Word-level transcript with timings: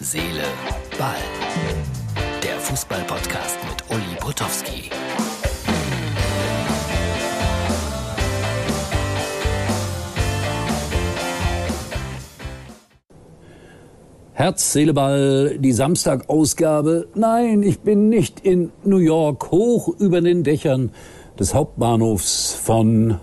Seele, 0.00 0.44
Ball. 0.96 1.16
Der 2.40 2.56
Fußball-Podcast 2.60 3.58
mit 3.68 3.90
Uli 3.90 4.16
Potowski. 4.20 4.90
Herz, 14.34 14.72
Seele, 14.72 14.94
Ball, 14.94 15.58
die 15.58 15.72
Samstagausgabe. 15.72 17.08
Nein, 17.16 17.64
ich 17.64 17.80
bin 17.80 18.08
nicht 18.08 18.38
in 18.38 18.70
New 18.84 18.98
York, 18.98 19.50
hoch 19.50 19.88
über 19.98 20.20
den 20.20 20.44
Dächern 20.44 20.92
des 21.40 21.54
Hauptbahnhofs 21.54 22.54
von 22.54 23.18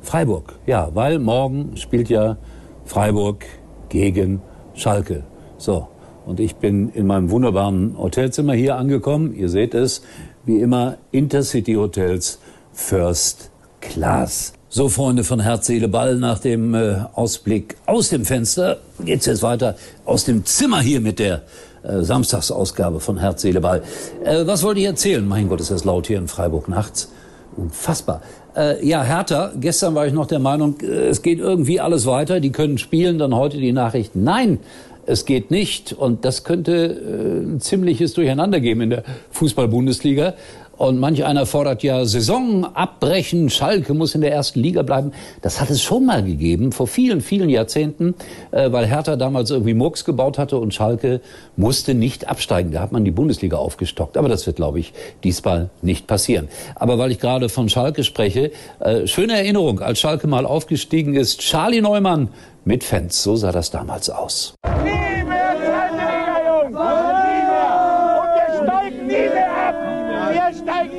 Freiburg. 0.00 0.58
Ja, 0.64 0.88
weil 0.94 1.18
morgen 1.18 1.76
spielt 1.76 2.08
ja 2.08 2.38
Freiburg 2.86 3.44
gegen 3.90 4.40
Schalke. 4.72 5.24
So, 5.58 5.88
und 6.26 6.40
ich 6.40 6.56
bin 6.56 6.88
in 6.90 7.06
meinem 7.06 7.30
wunderbaren 7.30 7.96
Hotelzimmer 7.98 8.54
hier 8.54 8.76
angekommen. 8.76 9.34
Ihr 9.34 9.48
seht 9.48 9.74
es, 9.74 10.02
wie 10.44 10.60
immer 10.60 10.98
Intercity 11.10 11.74
Hotels 11.74 12.38
First 12.72 13.50
Class. 13.80 14.52
So, 14.68 14.88
Freunde 14.88 15.22
von 15.22 15.38
Herz, 15.38 15.66
Seele, 15.66 15.86
Ball, 15.86 16.16
nach 16.16 16.40
dem 16.40 16.74
äh, 16.74 16.96
Ausblick 17.14 17.76
aus 17.86 18.08
dem 18.08 18.24
Fenster 18.24 18.78
geht's 19.04 19.26
jetzt 19.26 19.42
weiter 19.42 19.76
aus 20.04 20.24
dem 20.24 20.44
Zimmer 20.44 20.80
hier 20.80 21.00
mit 21.00 21.20
der 21.20 21.42
äh, 21.84 22.02
Samstagsausgabe 22.02 22.98
von 22.98 23.18
Herz, 23.18 23.42
Seele, 23.42 23.60
Ball. 23.60 23.82
Äh, 24.24 24.46
was 24.46 24.64
wollte 24.64 24.80
ich 24.80 24.86
erzählen? 24.86 25.24
Mein 25.26 25.48
Gott, 25.48 25.60
ist 25.60 25.70
das 25.70 25.84
laut 25.84 26.08
hier 26.08 26.18
in 26.18 26.26
Freiburg 26.26 26.68
nachts. 26.68 27.12
Unfassbar. 27.56 28.22
Äh, 28.56 28.84
ja, 28.84 29.02
Hertha, 29.02 29.52
gestern 29.60 29.94
war 29.94 30.06
ich 30.06 30.12
noch 30.12 30.26
der 30.26 30.40
Meinung, 30.40 30.76
äh, 30.80 31.06
es 31.06 31.22
geht 31.22 31.38
irgendwie 31.38 31.78
alles 31.78 32.06
weiter, 32.06 32.40
die 32.40 32.50
können 32.50 32.78
spielen, 32.78 33.18
dann 33.18 33.34
heute 33.34 33.58
die 33.58 33.72
Nachrichten. 33.72 34.24
Nein, 34.24 34.58
es 35.06 35.24
geht 35.24 35.50
nicht. 35.50 35.92
Und 35.92 36.24
das 36.24 36.44
könnte 36.44 36.72
äh, 36.72 37.44
ein 37.44 37.60
ziemliches 37.60 38.14
Durcheinander 38.14 38.60
geben 38.60 38.82
in 38.82 38.90
der 38.90 39.04
Fußball-Bundesliga. 39.30 40.34
Und 40.76 40.98
manch 40.98 41.24
einer 41.24 41.46
fordert 41.46 41.82
ja 41.82 42.04
Saison 42.04 42.64
abbrechen, 42.74 43.48
Schalke 43.48 43.94
muss 43.94 44.14
in 44.14 44.22
der 44.22 44.32
ersten 44.32 44.60
Liga 44.60 44.82
bleiben. 44.82 45.12
Das 45.40 45.60
hat 45.60 45.70
es 45.70 45.80
schon 45.80 46.04
mal 46.04 46.22
gegeben, 46.24 46.72
vor 46.72 46.88
vielen, 46.88 47.20
vielen 47.20 47.48
Jahrzehnten, 47.48 48.14
äh, 48.50 48.72
weil 48.72 48.86
Hertha 48.86 49.16
damals 49.16 49.50
irgendwie 49.50 49.74
Murks 49.74 50.04
gebaut 50.04 50.36
hatte 50.36 50.58
und 50.58 50.74
Schalke 50.74 51.20
musste 51.56 51.94
nicht 51.94 52.28
absteigen. 52.28 52.72
Da 52.72 52.80
hat 52.80 52.92
man 52.92 53.04
die 53.04 53.12
Bundesliga 53.12 53.56
aufgestockt. 53.56 54.16
Aber 54.16 54.28
das 54.28 54.46
wird, 54.46 54.56
glaube 54.56 54.80
ich, 54.80 54.92
diesmal 55.22 55.70
nicht 55.80 56.06
passieren. 56.06 56.48
Aber 56.74 56.98
weil 56.98 57.12
ich 57.12 57.20
gerade 57.20 57.48
von 57.48 57.68
Schalke 57.68 58.02
spreche, 58.02 58.50
äh, 58.80 59.06
schöne 59.06 59.34
Erinnerung, 59.34 59.80
als 59.80 60.00
Schalke 60.00 60.26
mal 60.26 60.44
aufgestiegen 60.44 61.14
ist, 61.14 61.40
Charlie 61.40 61.82
Neumann 61.82 62.28
mit 62.64 62.82
Fans. 62.82 63.22
So 63.22 63.36
sah 63.36 63.52
das 63.52 63.70
damals 63.70 64.10
aus. 64.10 64.54
Nie 64.84 64.93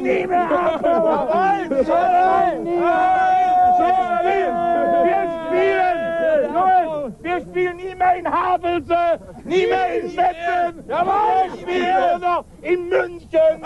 nie 0.06 0.28
mehr 0.28 0.52
ab! 0.52 0.84
Wir 1.70 1.84
spielen! 1.84 2.66
Jawohl! 6.54 7.14
Wir 7.22 7.42
spielen 7.42 7.78
nie 7.78 7.96
mehr 7.96 8.16
in 8.16 8.32
Havelse, 8.32 9.20
nie 9.44 9.66
mehr 9.66 10.02
in! 10.02 10.12
Jawohl! 10.88 11.50
Wir 11.50 11.62
spielen 11.62 12.22
noch 12.22 12.46
in 12.62 12.90
München! 12.90 13.62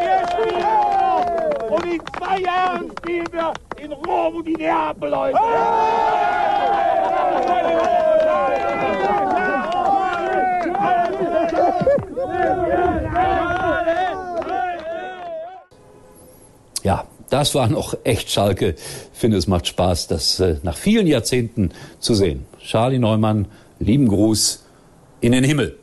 Wir 0.00 0.18
spielen 0.30 0.62
noch! 0.62 1.70
Und 1.70 1.84
in 1.86 2.00
zwei 2.18 2.38
Jahren 2.38 2.90
spielen 2.98 3.28
wir 3.32 3.52
in 3.76 3.92
Rom 3.92 4.36
und 4.36 4.46
in 4.48 4.54
Neapel, 4.54 5.10
Leute! 5.10 5.38
Ja, 12.56 12.83
das 17.34 17.52
war 17.56 17.66
noch 17.66 17.96
echt 18.04 18.30
Schalke. 18.30 18.76
Ich 19.12 19.18
finde, 19.18 19.38
es 19.38 19.48
macht 19.48 19.66
Spaß, 19.66 20.06
das 20.06 20.38
äh, 20.38 20.58
nach 20.62 20.76
vielen 20.76 21.08
Jahrzehnten 21.08 21.72
zu 21.98 22.14
sehen. 22.14 22.46
Charlie 22.60 23.00
Neumann, 23.00 23.46
lieben 23.80 24.06
Gruß 24.06 24.64
in 25.20 25.32
den 25.32 25.42
Himmel. 25.42 25.76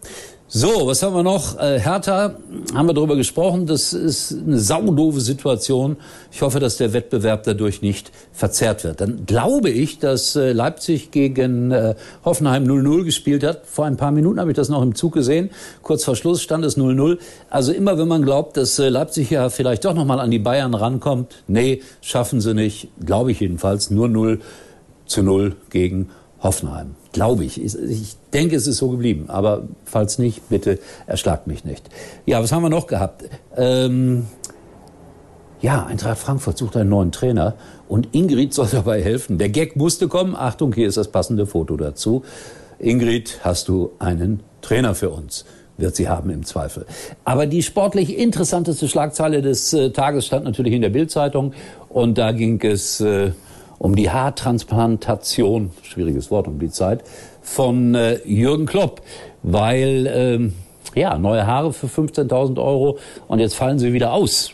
So, 0.54 0.86
was 0.86 1.02
haben 1.02 1.16
wir 1.16 1.24
noch? 1.24 1.58
Äh, 1.62 1.80
Hertha, 1.80 2.36
haben 2.74 2.86
wir 2.86 2.94
darüber 2.94 3.16
gesprochen. 3.16 3.68
Das 3.68 3.94
ist 3.94 4.34
eine 4.34 4.60
saudove 4.60 5.22
Situation. 5.22 5.96
Ich 6.30 6.42
hoffe, 6.42 6.60
dass 6.60 6.76
der 6.76 6.92
Wettbewerb 6.92 7.44
dadurch 7.44 7.82
nicht 7.82 8.12
verzerrt 8.34 8.84
wird. 8.84 9.00
Dann 9.00 9.26
glaube 9.26 9.70
ich, 9.70 10.00
dass 10.00 10.36
äh, 10.36 10.52
Leipzig 10.52 11.12
gegen 11.12 11.72
äh, 11.72 11.96
Hoffenheim 12.26 12.66
0-0 12.66 13.06
gespielt 13.06 13.46
hat. 13.46 13.66
Vor 13.66 13.86
ein 13.86 13.96
paar 13.96 14.12
Minuten 14.12 14.42
habe 14.42 14.52
ich 14.52 14.58
das 14.58 14.68
noch 14.68 14.82
im 14.82 14.94
Zug 14.94 15.14
gesehen. 15.14 15.52
Kurz 15.84 16.04
vor 16.04 16.18
Schluss 16.18 16.42
stand 16.42 16.66
es 16.66 16.78
0-0. 16.78 17.18
Also 17.50 17.72
immer, 17.72 17.98
wenn 17.98 18.10
man 18.10 18.22
glaubt, 18.22 18.58
dass 18.58 18.78
äh, 18.78 18.90
Leipzig 18.90 19.30
ja 19.30 19.50
vielleicht 19.50 19.86
doch 19.86 19.94
noch 19.94 20.04
mal 20.04 20.20
an 20.20 20.32
die 20.32 20.40
Bayern 20.40 20.74
rankommt. 20.74 21.44
Nee, 21.48 21.82
schaffen 22.02 22.42
sie 22.42 22.54
nicht. 22.54 22.90
Glaube 23.06 23.32
ich 23.32 23.40
jedenfalls. 23.40 23.90
Nur 23.90 24.10
0 24.10 24.42
zu 25.06 25.24
0 25.24 25.56
gegen 25.70 26.10
Hoffenheim. 26.10 26.21
Glaube 27.14 27.46
ich. 27.46 27.64
ich. 27.64 27.76
Ich 27.76 28.16
denke, 28.34 28.56
es 28.56 28.68
ist 28.68 28.78
so 28.78 28.90
geblieben. 28.90 29.26
Aber 29.30 29.68
falls 29.86 30.18
nicht, 30.18 30.50
bitte 30.50 30.80
erschlagt 31.06 31.48
mich 31.48 31.64
nicht. 31.66 31.90
Ja, 32.26 32.42
was 32.42 32.52
haben 32.52 32.64
wir 32.64 32.70
noch 32.70 32.88
gehabt? 32.88 33.26
Ähm, 33.56 34.26
ja, 35.62 35.86
Eintracht 35.86 36.18
Frankfurt 36.18 36.58
sucht 36.58 36.76
einen 36.76 36.90
neuen 36.90 37.12
Trainer 37.12 37.54
und 37.88 38.10
Ingrid 38.14 38.54
soll 38.54 38.68
dabei 38.72 39.02
helfen. 39.02 39.38
Der 39.38 39.50
Gag 39.50 39.76
musste 39.76 40.08
kommen. 40.08 40.36
Achtung, 40.36 40.74
hier 40.74 40.88
ist 40.88 40.98
das 40.98 41.10
passende 41.10 41.46
Foto 41.46 41.78
dazu. 41.78 42.24
Ingrid, 42.80 43.42
hast 43.44 43.68
du 43.68 43.92
einen 44.00 44.42
Trainer 44.62 44.96
für 44.96 45.12
uns? 45.12 45.46
Wird 45.78 45.96
sie 45.96 46.10
haben 46.10 46.32
im 46.32 46.44
Zweifel. 46.46 46.86
Aber 47.24 47.46
die 47.46 47.62
sportlich 47.62 48.18
interessanteste 48.18 48.88
Schlagzeile 48.88 49.42
des 49.42 49.74
äh, 49.74 49.92
Tages 49.92 50.26
stand 50.26 50.46
natürlich 50.46 50.74
in 50.74 50.82
der 50.82 50.90
Bildzeitung 50.90 51.54
und 51.90 52.18
da 52.18 52.32
ging 52.32 52.60
es 52.62 53.00
äh, 53.00 53.32
um 53.82 53.96
die 53.96 54.12
Haartransplantation, 54.12 55.72
schwieriges 55.82 56.30
Wort 56.30 56.48
um 56.48 56.60
die 56.60 56.70
Zeit, 56.70 57.04
von 57.42 57.96
äh, 57.96 58.20
Jürgen 58.26 58.68
Klopp, 58.68 59.02
weil 59.42 60.08
ähm, 60.14 60.54
ja 60.94 61.18
neue 61.18 61.48
Haare 61.48 61.74
für 61.74 61.88
15.000 61.88 62.64
Euro 62.64 63.00
und 63.28 63.40
jetzt 63.40 63.56
fallen 63.56 63.80
sie 63.80 63.92
wieder 63.92 64.14
aus. 64.14 64.52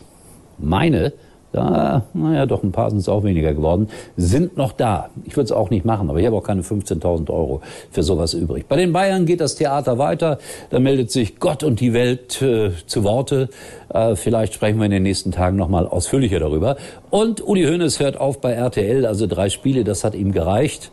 Meine, 0.58 1.12
da, 1.58 2.04
naja, 2.14 2.46
doch 2.46 2.62
ein 2.62 2.72
paar 2.72 2.92
sind 2.92 3.00
es 3.00 3.10
auch 3.10 3.24
weniger 3.24 3.54
geworden, 3.54 3.90
sind 4.16 4.58
noch 4.58 4.72
da. 4.72 5.10
Ich 5.26 5.36
würde 5.36 5.46
es 5.46 5.52
auch 5.52 5.72
nicht 5.72 5.86
machen, 5.86 6.10
aber 6.10 6.20
ich 6.20 6.26
habe 6.26 6.36
auch 6.36 6.44
keine 6.44 6.62
15.000 6.62 7.30
Euro 7.32 7.62
für 7.92 8.04
sowas 8.04 8.34
übrig. 8.36 8.68
Bei 8.68 8.76
den 8.76 8.94
Bayern 8.94 9.26
geht 9.26 9.42
das 9.42 9.56
Theater 9.56 9.98
weiter. 9.98 10.38
Da 10.70 10.80
meldet 10.80 11.12
sich 11.12 11.40
Gott 11.40 11.64
und 11.64 11.80
die 11.80 11.94
Welt 11.94 12.42
äh, 12.42 12.72
zu 12.86 13.04
Worte. 13.04 13.50
Äh, 13.92 14.16
vielleicht 14.16 14.54
sprechen 14.54 14.78
wir 14.78 14.86
in 14.86 14.92
den 14.92 15.04
nächsten 15.04 15.32
Tagen 15.32 15.58
nochmal 15.58 15.88
ausführlicher 15.88 16.40
darüber. 16.40 16.78
Und 17.10 17.46
Uli 17.46 17.64
Hoeneß 17.64 18.00
hört 18.00 18.20
auf 18.20 18.40
bei 18.40 18.52
RTL, 18.52 19.06
also 19.06 19.26
drei 19.26 19.50
Spiele, 19.50 19.84
das 19.84 20.04
hat 20.04 20.14
ihm 20.14 20.32
gereicht. 20.32 20.92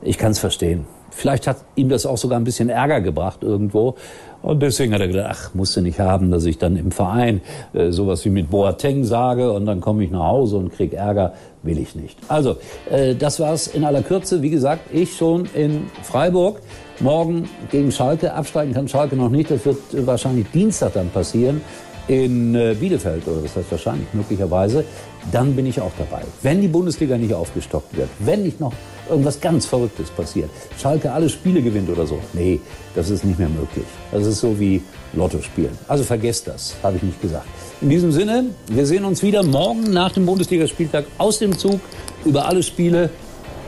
Ich 0.00 0.18
kann 0.18 0.30
es 0.30 0.38
verstehen. 0.38 0.86
Vielleicht 1.14 1.46
hat 1.46 1.58
ihm 1.76 1.88
das 1.88 2.06
auch 2.06 2.18
sogar 2.18 2.38
ein 2.38 2.44
bisschen 2.44 2.68
Ärger 2.68 3.00
gebracht 3.00 3.42
irgendwo. 3.42 3.94
Und 4.42 4.60
deswegen 4.62 4.92
hat 4.92 5.00
er 5.00 5.08
gedacht, 5.08 5.30
ach, 5.30 5.54
musste 5.54 5.80
nicht 5.80 6.00
haben, 6.00 6.30
dass 6.30 6.44
ich 6.44 6.58
dann 6.58 6.76
im 6.76 6.90
Verein 6.90 7.40
äh, 7.72 7.92
sowas 7.92 8.24
wie 8.24 8.30
mit 8.30 8.50
Boateng 8.50 9.04
sage 9.04 9.52
und 9.52 9.64
dann 9.64 9.80
komme 9.80 10.04
ich 10.04 10.10
nach 10.10 10.24
Hause 10.24 10.56
und 10.56 10.72
krieg 10.72 10.92
Ärger. 10.92 11.32
Will 11.62 11.78
ich 11.78 11.94
nicht. 11.94 12.18
Also, 12.28 12.56
äh, 12.90 13.14
das 13.14 13.40
war's 13.40 13.68
in 13.68 13.84
aller 13.84 14.02
Kürze. 14.02 14.42
Wie 14.42 14.50
gesagt, 14.50 14.92
ich 14.92 15.16
schon 15.16 15.48
in 15.54 15.86
Freiburg. 16.02 16.60
Morgen 17.00 17.48
gegen 17.70 17.90
Schalke. 17.90 18.34
Absteigen 18.34 18.74
kann 18.74 18.86
Schalke 18.86 19.16
noch 19.16 19.30
nicht. 19.30 19.50
Das 19.50 19.64
wird 19.64 19.78
wahrscheinlich 20.06 20.46
Dienstag 20.52 20.92
dann 20.92 21.08
passieren 21.08 21.62
in 22.06 22.54
äh, 22.54 22.74
Bielefeld 22.78 23.26
oder 23.26 23.40
das 23.40 23.56
heißt 23.56 23.70
wahrscheinlich 23.70 24.08
möglicherweise, 24.12 24.84
dann 25.32 25.56
bin 25.56 25.66
ich 25.66 25.80
auch 25.80 25.92
dabei. 25.96 26.22
Wenn 26.42 26.60
die 26.60 26.68
Bundesliga 26.68 27.16
nicht 27.16 27.32
aufgestockt 27.32 27.96
wird, 27.96 28.08
wenn 28.18 28.42
nicht 28.42 28.60
noch 28.60 28.72
irgendwas 29.08 29.40
ganz 29.40 29.66
Verrücktes 29.66 30.10
passiert, 30.10 30.50
Schalke 30.78 31.12
alle 31.12 31.28
Spiele 31.28 31.62
gewinnt 31.62 31.88
oder 31.88 32.06
so, 32.06 32.18
nee, 32.34 32.60
das 32.94 33.10
ist 33.10 33.24
nicht 33.24 33.38
mehr 33.38 33.48
möglich. 33.48 33.86
Das 34.12 34.26
ist 34.26 34.40
so 34.40 34.58
wie 34.58 34.82
Lotto 35.14 35.40
spielen. 35.40 35.76
Also 35.88 36.04
vergesst 36.04 36.46
das, 36.46 36.74
habe 36.82 36.96
ich 36.96 37.02
nicht 37.02 37.20
gesagt. 37.22 37.46
In 37.80 37.88
diesem 37.88 38.12
Sinne, 38.12 38.46
wir 38.68 38.86
sehen 38.86 39.04
uns 39.04 39.22
wieder 39.22 39.42
morgen 39.42 39.84
nach 39.92 40.12
dem 40.12 40.26
Bundesligaspieltag 40.26 41.06
aus 41.18 41.38
dem 41.38 41.56
Zug 41.56 41.80
über 42.24 42.46
alle 42.46 42.62
Spiele 42.62 43.10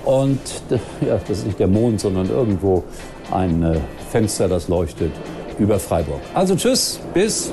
und 0.04 0.40
ja, 1.00 1.18
das 1.26 1.38
ist 1.38 1.46
nicht 1.46 1.58
der 1.58 1.68
Mond, 1.68 2.00
sondern 2.00 2.28
irgendwo 2.28 2.84
ein 3.30 3.62
äh, 3.62 3.78
Fenster, 4.10 4.48
das 4.48 4.68
leuchtet 4.68 5.12
über 5.58 5.78
Freiburg. 5.78 6.20
Also 6.34 6.54
tschüss, 6.54 7.00
bis 7.14 7.52